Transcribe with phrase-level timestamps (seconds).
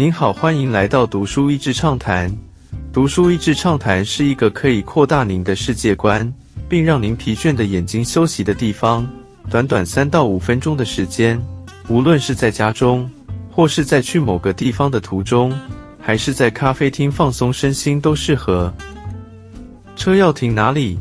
[0.00, 2.34] 您好，欢迎来到读书益智畅谈。
[2.90, 6.32] 读书益智畅谈是一个可以扩大您的世界观，
[6.70, 9.06] 并让您疲倦的眼睛休息的地方。
[9.50, 11.38] 短短三到五分钟的时间，
[11.88, 13.10] 无论是在家中，
[13.50, 15.52] 或是在去某个地方的途中，
[16.00, 18.72] 还是在咖啡厅放松身心，都适合。
[19.96, 20.98] 车要停哪里？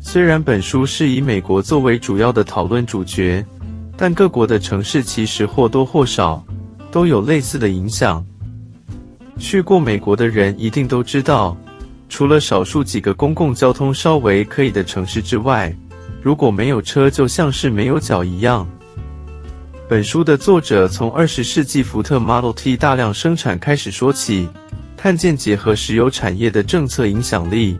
[0.00, 3.44] 虽然本书是以美国作为主要的讨论主角，
[3.94, 6.42] 但各国的城市其实或多或少。
[6.94, 8.24] 都有类似的影响。
[9.36, 11.56] 去过美国的人一定都知道，
[12.08, 15.74] 除了少数几个公共交通稍微可以的城市之外，
[16.22, 18.64] 如果没有车，就像是没有脚一样。
[19.88, 24.48] 本书的作者从二十世纪福特 Model T 大量生产开始说起，
[24.96, 27.76] 碳见结合石油产业的政策影响力，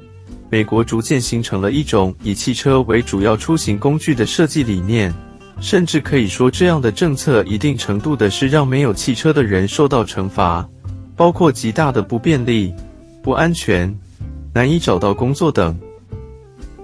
[0.51, 5.15] 美国逐渐形成了一种以汽车为主要出行工具的设计理念。
[5.61, 10.69] 甚至可以说，这样的政策一定程度的是让没有汽车的人受到惩罚，
[11.17, 12.75] 包括极大的不便利、
[13.23, 13.93] 不安全、
[14.53, 15.75] 难以找到工作等。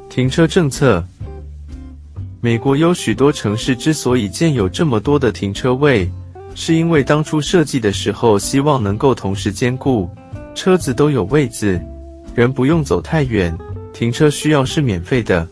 [0.09, 1.05] 停车政策，
[2.41, 6.11] 美国有许多城市之所以建有这么多的停车位，
[6.55, 10.09] 是因为当初设计的时候希望能够同时兼顾
[10.55, 11.79] 车子都有位子，
[12.35, 13.57] 人不用走太远，
[13.93, 15.47] 停车需要是免费的。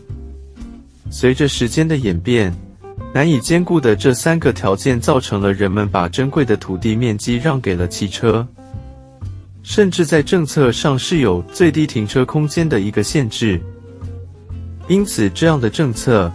[1.11, 2.51] 随着时间的演变。
[3.11, 8.47] 难以兼顾的这三个条件，造成了人们把珍贵的土地面积让给了汽车，
[9.63, 13.59] 甚至在政策上是有最低停车空间的一个限制。
[14.87, 16.31] 因此，这样的政策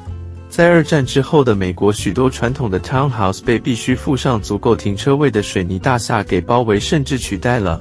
[0.48, 7.80] 在二战之后的美国，许多传统的 townhouse 被必须附上足够停车位的水泥大厦给包围，甚至取代了。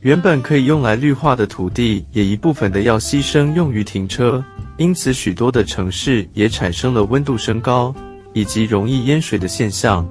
[0.00, 4.42] 原本可以用来绿化的土地，也一部分的要牺牲用于停车。
[4.78, 7.94] 因此，许多的城市也产生了温度升高
[8.32, 10.08] 以及容易淹水的现象。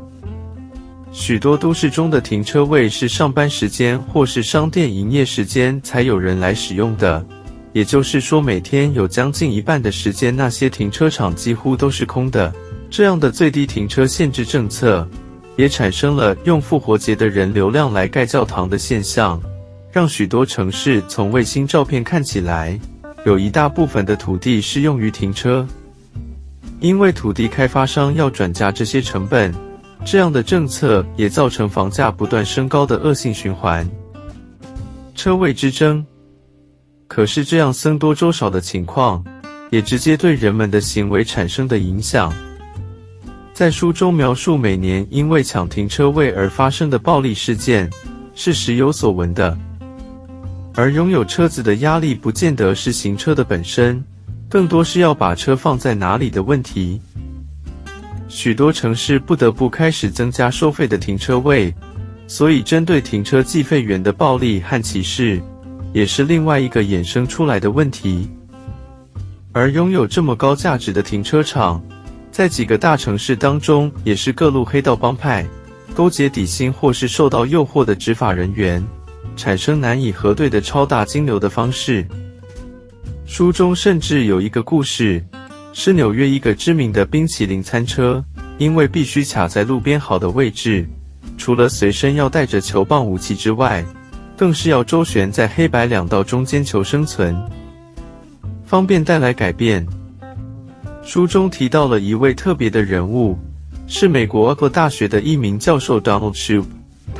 [1.11, 7.25] 许多都市中的停车位是上班时间或是商店营业时间才有人来使用的，
[7.73, 12.53] 也就是说，每天有将近一半的时间，那些停车场几乎都是空的。
[12.89, 15.05] 这样的最低停车限制政策，
[15.57, 19.41] 也产生了用复活节的人流量来盖教堂的现象，
[19.91, 22.79] 让许多城市从卫星照片看起来。
[23.23, 25.65] 有一大部分的土地是用于停车，
[26.79, 29.53] 因为土地开发商要转嫁这些成本，
[30.03, 33.87] 这样的政策也造成房价不断升高的恶性循环。
[35.13, 36.03] 车位之争，
[37.07, 39.23] 可是这样僧多粥少的情况，
[39.69, 42.33] 也直接对人们的行为产生的影响。
[43.53, 47.87] 在书中描述每年因为抢停车位而发生的暴力事件，
[48.33, 49.55] 是时有所闻的。
[50.73, 54.03] 而拥有车子的压力，不见得是行车的本身，
[54.49, 57.01] 更多是要把车放在哪里的问题。
[58.29, 61.73] 许多城市不得不开始增加收费的停车位，
[62.25, 65.41] 所以针对停车计费员的暴力和歧视，
[65.91, 68.29] 也是另外一个衍生出来的问题。
[69.51, 71.83] 而拥有这么高价值的停车场，
[72.31, 75.45] 在几个大城市当中，也是各路黑道帮派
[75.93, 78.81] 勾结底薪或是受到诱惑的执法人员。
[79.35, 82.05] 产生难以核对的超大金流的方式。
[83.25, 85.23] 书中甚至有一个故事，
[85.73, 88.23] 是纽约一个知名的冰淇淋餐车，
[88.57, 90.85] 因为必须卡在路边好的位置，
[91.37, 93.85] 除了随身要带着球棒武器之外，
[94.35, 97.35] 更是要周旋在黑白两道中间求生存。
[98.65, 99.85] 方便带来改变。
[101.03, 103.37] 书中提到了一位特别的人物，
[103.87, 106.65] 是美国俄大学的一名教授 Donald Shoup。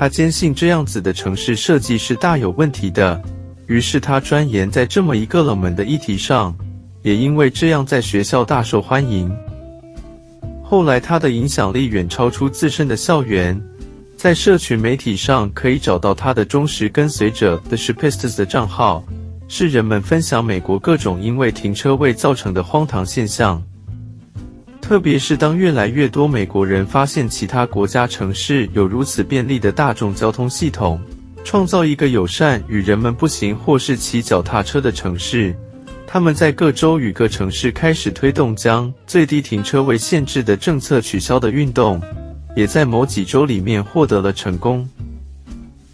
[0.01, 3.21] 他坚信这样子的城市设计是大有问题的，
[3.67, 6.57] 于是他钻研在这么一个冷门的议题上，
[7.03, 9.31] 也因为这样在学校大受欢迎。
[10.63, 13.61] 后来他的影响力远超出自身的校园，
[14.17, 19.03] 在社群媒体上可以找到他的忠实跟随者 The Shipistas 的账号，
[19.47, 23.61] 是人们分享美国各种因为停车位造成的荒唐现象。
[24.91, 30.99] 特别是当越来越多美国人发现其他国家城市有如此便利的大众交通系统，
[31.45, 35.55] 创造一个友善与人们步行或是骑脚踏车的城市，
[36.05, 42.01] 他们在各州与各城市开始推动将最低停车位限制的政策取消的运动，
[42.57, 44.85] 也在某几州里面获得了成功。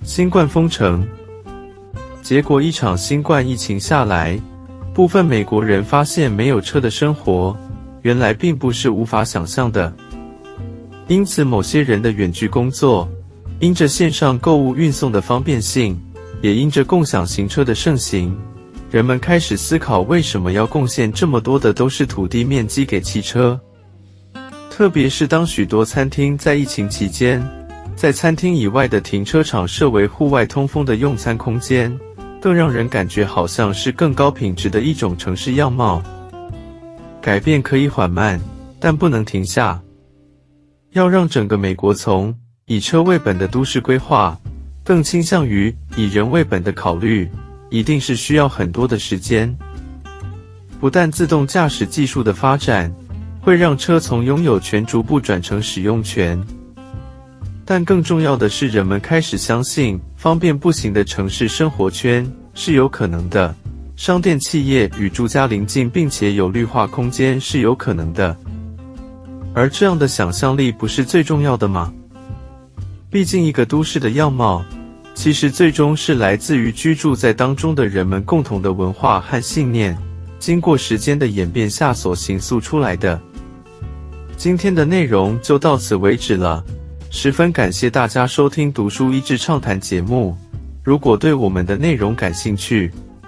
[0.01, 1.07] 新冠封城，
[2.23, 4.41] 结果一场新冠疫情下来，
[4.91, 7.55] 部分美国人发现没有车的生活。
[8.01, 9.93] 原来并不是无法想象的，
[11.07, 13.09] 因此某些人的远距工作，
[13.59, 15.99] 因着线上购物运送的方便性，
[16.41, 18.37] 也因着共享行车的盛行，
[18.91, 23.59] 人们开始思考为什么要贡献这么多的都是土地面积给汽车。
[24.69, 27.43] 特别是当许多餐厅在疫情期间
[27.95, 31.97] 在餐厅以外的停车场设为户外通风的用餐空间，
[32.39, 35.99] 更让人感觉好像是更高品质的一种城市样貌。
[37.27, 38.39] 改变可以缓慢，
[38.79, 39.77] 但不能停下。
[40.93, 42.33] 要让整个美国从
[42.67, 44.39] 以车为本的都市规划，
[44.81, 47.29] 更倾向于以人为本的考虑，
[47.69, 49.53] 一定是需要很多的时间。
[50.79, 52.89] 不但自动驾驶技术的发展
[53.41, 56.41] 会让车从拥有权逐步转成使用权，
[57.65, 63.53] 但更重要的是，人们开始相信方便步行的城市生活圈是有可能的，
[63.97, 68.37] 商店、企业与住家邻近，并且有绿化空间是有可能的。
[69.55, 71.91] 而这样的想象力不是最重要的吗？
[73.09, 74.63] 毕竟，一个都市的样貌，
[75.15, 79.97] 其实最终是来自于居住在当中的人们共同的文化和信念。
[80.37, 83.19] 经过时间的演变下所形塑出来的。
[84.37, 86.63] 今天的内容就到此为止了，
[87.09, 90.37] 十分感谢大家收听《读书一智畅谈》节目。
[90.83, 92.91] 如果对我们的内容感兴趣，